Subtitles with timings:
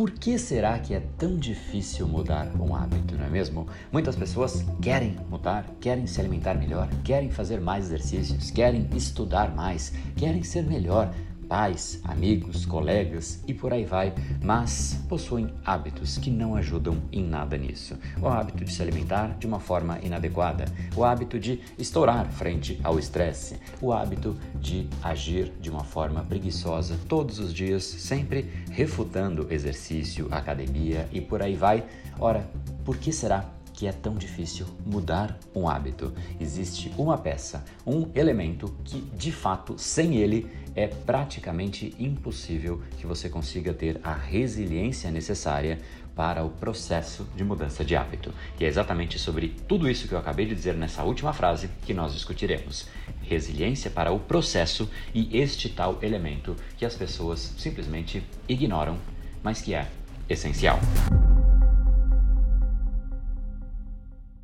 [0.00, 3.66] Por que será que é tão difícil mudar um hábito, não é mesmo?
[3.92, 9.92] Muitas pessoas querem mudar, querem se alimentar melhor, querem fazer mais exercícios, querem estudar mais,
[10.16, 11.14] querem ser melhor,
[11.50, 17.58] pais, amigos, colegas e por aí vai, mas possuem hábitos que não ajudam em nada
[17.58, 17.98] nisso.
[18.22, 23.00] O hábito de se alimentar de uma forma inadequada, o hábito de estourar frente ao
[23.00, 30.28] estresse, o hábito de agir de uma forma preguiçosa todos os dias, sempre refutando exercício,
[30.30, 31.84] academia e por aí vai.
[32.16, 32.48] Ora,
[32.84, 36.12] por que será que é tão difícil mudar um hábito.
[36.38, 43.30] Existe uma peça, um elemento que, de fato, sem ele é praticamente impossível que você
[43.30, 45.78] consiga ter a resiliência necessária
[46.14, 48.34] para o processo de mudança de hábito.
[48.60, 51.94] E é exatamente sobre tudo isso que eu acabei de dizer nessa última frase que
[51.94, 52.86] nós discutiremos.
[53.22, 58.98] Resiliência para o processo e este tal elemento que as pessoas simplesmente ignoram,
[59.42, 59.88] mas que é
[60.28, 60.78] essencial.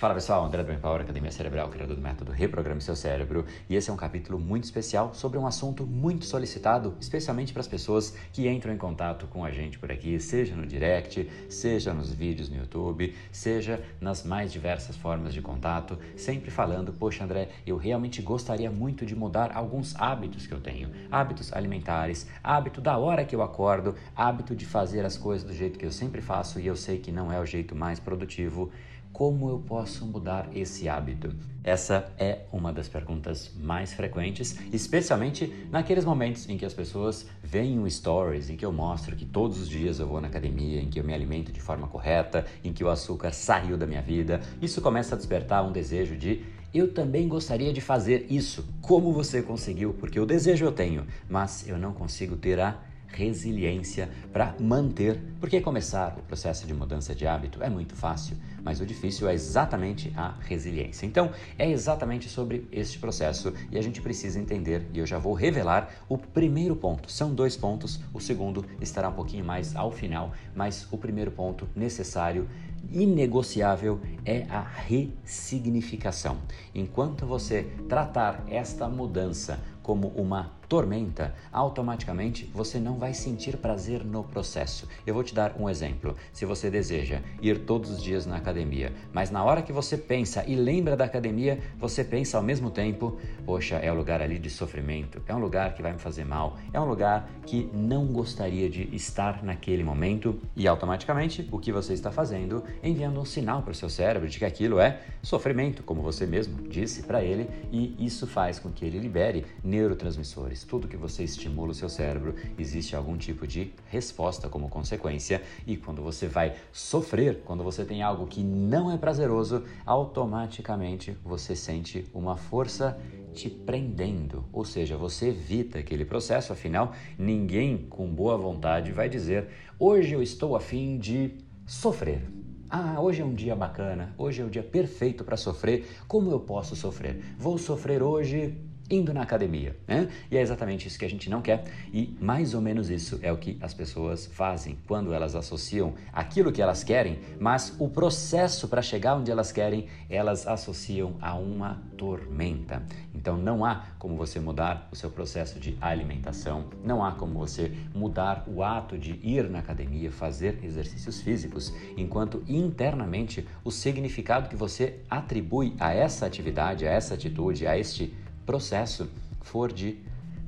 [0.00, 3.90] Fala pessoal, André do Empower, Academia Cerebral, criador do método Reprograme Seu Cérebro, e esse
[3.90, 8.48] é um capítulo muito especial sobre um assunto muito solicitado, especialmente para as pessoas que
[8.48, 12.56] entram em contato com a gente por aqui, seja no direct, seja nos vídeos no
[12.56, 18.70] YouTube, seja nas mais diversas formas de contato, sempre falando, poxa André, eu realmente gostaria
[18.70, 23.42] muito de mudar alguns hábitos que eu tenho, hábitos alimentares, hábito da hora que eu
[23.42, 26.98] acordo, hábito de fazer as coisas do jeito que eu sempre faço e eu sei
[26.98, 28.72] que não é o jeito mais produtivo,
[29.12, 31.34] como eu posso mudar esse hábito?
[31.62, 37.78] Essa é uma das perguntas mais frequentes, especialmente naqueles momentos em que as pessoas veem
[37.78, 40.88] o stories, em que eu mostro que todos os dias eu vou na academia, em
[40.88, 44.40] que eu me alimento de forma correta, em que o açúcar saiu da minha vida.
[44.62, 48.66] Isso começa a despertar um desejo de eu também gostaria de fazer isso.
[48.80, 49.92] Como você conseguiu?
[49.92, 52.78] Porque o desejo eu tenho, mas eu não consigo ter a
[53.12, 55.20] resiliência para manter.
[55.38, 59.34] Porque começar o processo de mudança de hábito é muito fácil, mas o difícil é
[59.34, 61.06] exatamente a resiliência.
[61.06, 65.32] Então, é exatamente sobre este processo e a gente precisa entender, e eu já vou
[65.32, 67.10] revelar o primeiro ponto.
[67.10, 71.68] São dois pontos, o segundo estará um pouquinho mais ao final, mas o primeiro ponto
[71.74, 72.48] necessário
[72.90, 76.38] inegociável é a ressignificação.
[76.74, 84.22] Enquanto você tratar esta mudança como uma tormenta, automaticamente você não vai sentir prazer no
[84.22, 84.86] processo.
[85.04, 86.14] Eu vou te dar um exemplo.
[86.32, 90.44] Se você deseja ir todos os dias na academia, mas na hora que você pensa
[90.46, 94.48] e lembra da academia, você pensa ao mesmo tempo: poxa, é um lugar ali de
[94.48, 98.70] sofrimento, é um lugar que vai me fazer mal, é um lugar que não gostaria
[98.70, 102.62] de estar naquele momento, e automaticamente o que você está fazendo?
[102.80, 106.68] Enviando um sinal para o seu cérebro de que aquilo é sofrimento, como você mesmo
[106.68, 111.70] disse para ele, e isso faz com que ele libere neurotransmissores tudo que você estimula
[111.70, 115.42] o seu cérebro, existe algum tipo de resposta como consequência.
[115.66, 121.54] E quando você vai sofrer, quando você tem algo que não é prazeroso, automaticamente você
[121.56, 122.98] sente uma força
[123.32, 129.48] te prendendo, ou seja, você evita aquele processo, afinal, ninguém com boa vontade vai dizer:
[129.78, 131.34] hoje eu estou afim de
[131.66, 132.22] sofrer.
[132.68, 135.88] Ah, hoje é um dia bacana, hoje é o dia perfeito para sofrer.
[136.06, 137.20] Como eu posso sofrer?
[137.36, 138.56] Vou sofrer hoje
[138.90, 140.08] indo na academia, né?
[140.30, 143.32] E é exatamente isso que a gente não quer e mais ou menos isso é
[143.32, 148.68] o que as pessoas fazem quando elas associam aquilo que elas querem, mas o processo
[148.68, 152.82] para chegar onde elas querem, elas associam a uma tormenta.
[153.14, 157.72] Então não há como você mudar o seu processo de alimentação, não há como você
[157.94, 164.56] mudar o ato de ir na academia, fazer exercícios físicos, enquanto internamente o significado que
[164.56, 168.14] você atribui a essa atividade, a essa atitude, a este
[168.50, 169.08] processo
[169.42, 169.96] for de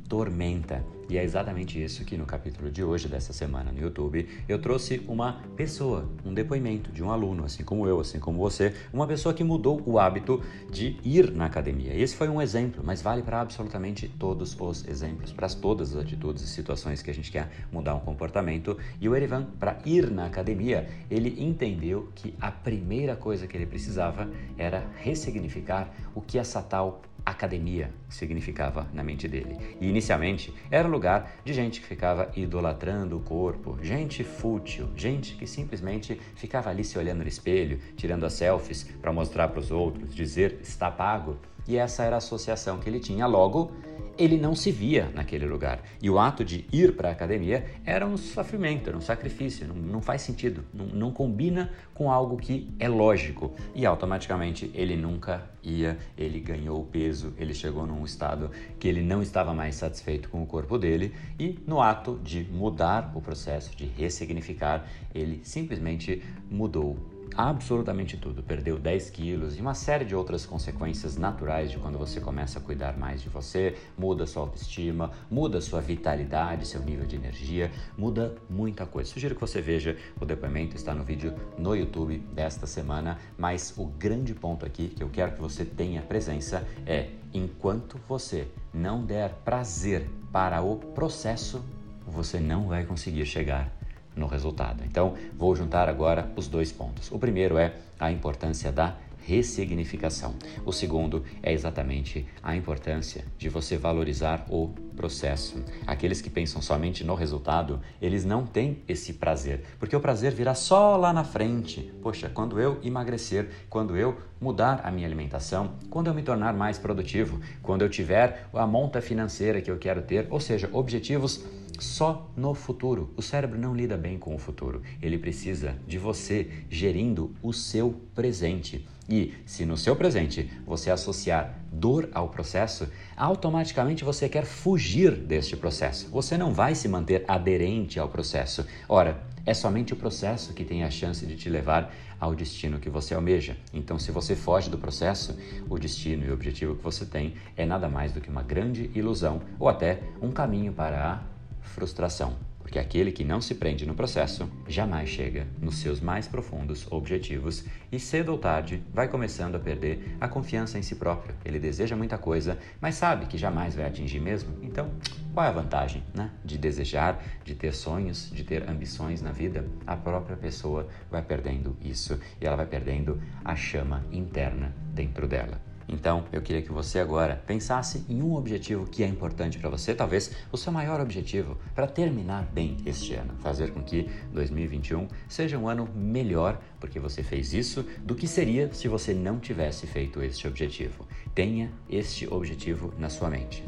[0.08, 0.84] tormenta.
[1.08, 5.04] E é exatamente isso que no capítulo de hoje, dessa semana no YouTube, eu trouxe
[5.06, 9.32] uma pessoa, um depoimento de um aluno, assim como eu, assim como você, uma pessoa
[9.32, 11.94] que mudou o hábito de ir na academia.
[11.94, 16.42] Esse foi um exemplo, mas vale para absolutamente todos os exemplos, para todas as atitudes
[16.42, 18.76] e situações que a gente quer mudar um comportamento.
[19.00, 23.66] E o Erivan, para ir na academia, ele entendeu que a primeira coisa que ele
[23.66, 24.28] precisava
[24.58, 29.56] era ressignificar o que essa tal academia significava na mente dele.
[29.80, 35.34] E inicialmente era um lugar de gente que ficava idolatrando o corpo, gente fútil, gente
[35.34, 39.70] que simplesmente ficava ali se olhando no espelho, tirando as selfies para mostrar para os
[39.70, 41.36] outros, dizer está pago.
[41.66, 43.26] E essa era a associação que ele tinha.
[43.26, 43.70] Logo,
[44.18, 45.82] ele não se via naquele lugar.
[46.00, 49.74] E o ato de ir para a academia era um sofrimento, era um sacrifício, não,
[49.74, 53.52] não faz sentido, não, não combina com algo que é lógico.
[53.74, 59.22] E automaticamente ele nunca ia, ele ganhou peso, ele chegou num estado que ele não
[59.22, 63.84] estava mais satisfeito com o corpo dele e no ato de mudar o processo, de
[63.84, 66.96] ressignificar, ele simplesmente mudou
[67.36, 68.42] absolutamente tudo.
[68.42, 72.62] Perdeu 10 quilos e uma série de outras consequências naturais de quando você começa a
[72.62, 78.34] cuidar mais de você, muda sua autoestima, muda sua vitalidade, seu nível de energia, muda
[78.48, 79.10] muita coisa.
[79.10, 83.86] Sugiro que você veja o depoimento, está no vídeo no YouTube desta semana, mas o
[83.86, 89.30] grande ponto aqui que eu quero que você tenha presença é enquanto você não der
[89.44, 91.64] prazer para o processo,
[92.06, 93.72] você não vai conseguir chegar
[94.16, 94.82] no resultado.
[94.84, 97.10] Então, vou juntar agora os dois pontos.
[97.10, 100.34] O primeiro é a importância da ressignificação.
[100.64, 105.62] O segundo é exatamente a importância de você valorizar o processo.
[105.86, 110.54] Aqueles que pensam somente no resultado, eles não têm esse prazer, porque o prazer virá
[110.54, 111.92] só lá na frente.
[112.02, 116.78] Poxa, quando eu emagrecer, quando eu mudar a minha alimentação, quando eu me tornar mais
[116.78, 121.44] produtivo, quando eu tiver a monta financeira que eu quero ter, ou seja, objetivos
[121.78, 123.12] só no futuro.
[123.16, 124.82] O cérebro não lida bem com o futuro.
[125.00, 128.86] Ele precisa de você gerindo o seu presente.
[129.08, 135.56] E se no seu presente você associar dor ao processo, automaticamente você quer fugir deste
[135.56, 136.08] processo.
[136.10, 138.66] Você não vai se manter aderente ao processo.
[138.88, 142.88] Ora, é somente o processo que tem a chance de te levar ao destino que
[142.88, 143.56] você almeja.
[143.72, 145.36] Então, se você foge do processo,
[145.68, 148.90] o destino e o objetivo que você tem é nada mais do que uma grande
[148.94, 151.20] ilusão ou até um caminho para a
[151.60, 156.86] frustração, porque aquele que não se prende no processo jamais chega nos seus mais profundos
[156.90, 161.34] objetivos e cedo ou tarde vai começando a perder a confiança em si próprio.
[161.44, 164.56] Ele deseja muita coisa, mas sabe que jamais vai atingir mesmo.
[164.62, 164.90] Então,
[165.34, 166.30] qual é a vantagem, né?
[166.44, 169.66] De desejar, de ter sonhos, de ter ambições na vida?
[169.86, 175.71] A própria pessoa vai perdendo isso e ela vai perdendo a chama interna dentro dela.
[175.88, 179.94] Então, eu queria que você agora pensasse em um objetivo que é importante para você,
[179.94, 185.58] talvez o seu maior objetivo para terminar bem este ano, fazer com que 2021 seja
[185.58, 190.22] um ano melhor porque você fez isso do que seria se você não tivesse feito
[190.22, 191.06] este objetivo.
[191.34, 193.64] Tenha este objetivo na sua mente.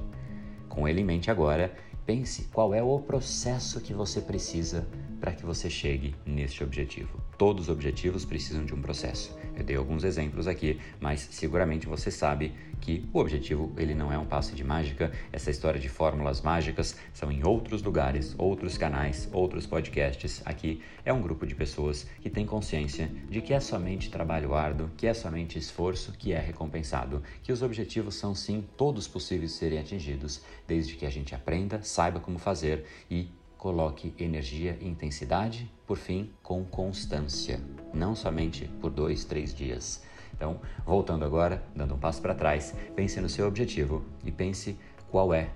[0.68, 1.74] Com ele em mente agora,
[2.04, 4.86] pense qual é o processo que você precisa
[5.20, 7.23] para que você chegue neste objetivo.
[7.36, 9.36] Todos os objetivos precisam de um processo.
[9.56, 14.18] Eu dei alguns exemplos aqui, mas seguramente você sabe que o objetivo ele não é
[14.18, 15.10] um passe de mágica.
[15.32, 20.42] Essa história de fórmulas mágicas são em outros lugares, outros canais, outros podcasts.
[20.44, 24.90] Aqui é um grupo de pessoas que tem consciência de que é somente trabalho árduo,
[24.96, 29.78] que é somente esforço que é recompensado, que os objetivos são sim todos possíveis serem
[29.78, 33.28] atingidos, desde que a gente aprenda, saiba como fazer e
[33.64, 37.58] Coloque energia e intensidade, por fim, com constância,
[37.94, 40.04] não somente por dois, três dias.
[40.34, 44.78] Então, voltando agora, dando um passo para trás, pense no seu objetivo e pense
[45.10, 45.50] qual é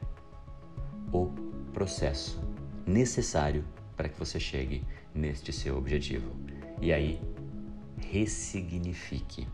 [1.13, 1.27] o
[1.75, 2.41] processo
[2.87, 3.63] necessário
[3.95, 4.83] para que você chegue
[5.15, 6.35] neste seu objetivo.
[6.81, 7.21] E aí,
[7.99, 9.47] ressignifique.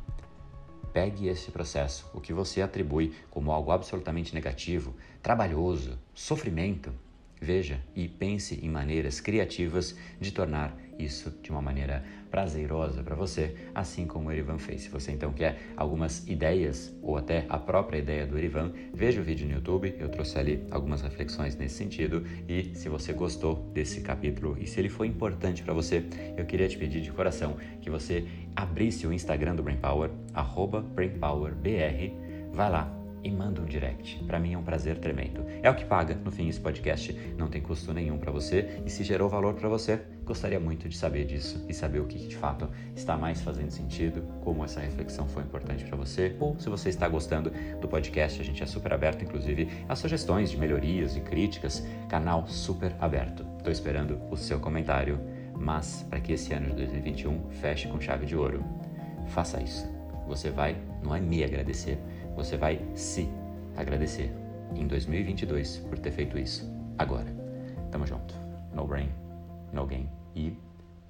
[0.92, 6.94] Pegue esse processo, o que você atribui como algo absolutamente negativo, trabalhoso, sofrimento,
[7.44, 13.54] Veja e pense em maneiras criativas de tornar isso de uma maneira prazerosa para você,
[13.74, 14.80] assim como o Erivan fez.
[14.80, 19.24] Se você então quer algumas ideias ou até a própria ideia do Erivan, veja o
[19.24, 22.24] vídeo no YouTube, eu trouxe ali algumas reflexões nesse sentido.
[22.48, 26.02] E se você gostou desse capítulo e se ele foi importante para você,
[26.38, 28.26] eu queria te pedir de coração que você
[28.56, 30.10] abrisse o Instagram do Brain Power,
[30.94, 32.10] BrainPowerBR,
[32.54, 34.22] vai lá, e manda um direct.
[34.24, 35.44] Para mim é um prazer tremendo.
[35.62, 37.12] É o que paga, no fim, esse podcast.
[37.38, 40.96] Não tem custo nenhum para você e se gerou valor para você, gostaria muito de
[40.96, 45.26] saber disso e saber o que de fato está mais fazendo sentido, como essa reflexão
[45.26, 47.50] foi importante para você, ou se você está gostando
[47.80, 52.46] do podcast, a gente é super aberto, inclusive, a sugestões de melhorias e críticas, canal
[52.46, 53.46] super aberto.
[53.58, 55.18] Estou esperando o seu comentário,
[55.54, 58.62] mas para que esse ano de 2021 feche com chave de ouro,
[59.28, 59.86] faça isso.
[60.26, 61.98] Você vai, não é me agradecer,
[62.34, 63.28] você vai se
[63.76, 64.32] agradecer
[64.74, 67.32] em 2022 por ter feito isso agora.
[67.90, 68.34] Tamo junto.
[68.72, 69.10] No brain,
[69.72, 70.56] no game e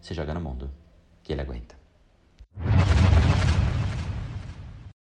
[0.01, 0.71] se joga no mundo
[1.23, 1.84] que ele aguenta.